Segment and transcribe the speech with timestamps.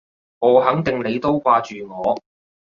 [0.39, 2.19] 我肯定你都掛住我